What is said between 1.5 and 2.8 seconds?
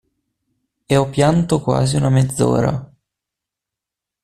quasi una mezz'ora.